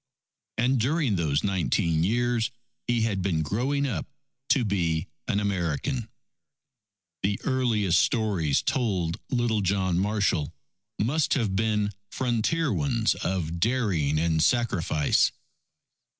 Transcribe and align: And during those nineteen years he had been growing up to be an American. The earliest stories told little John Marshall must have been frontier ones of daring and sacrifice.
And 0.57 0.79
during 0.79 1.15
those 1.15 1.43
nineteen 1.43 2.03
years 2.03 2.49
he 2.87 3.01
had 3.03 3.21
been 3.21 3.43
growing 3.43 3.85
up 3.85 4.07
to 4.49 4.65
be 4.65 5.05
an 5.27 5.39
American. 5.39 6.09
The 7.21 7.39
earliest 7.43 7.99
stories 7.99 8.63
told 8.63 9.19
little 9.29 9.61
John 9.61 9.99
Marshall 9.99 10.51
must 10.97 11.35
have 11.35 11.55
been 11.55 11.91
frontier 12.09 12.73
ones 12.73 13.13
of 13.13 13.59
daring 13.59 14.17
and 14.17 14.41
sacrifice. 14.41 15.31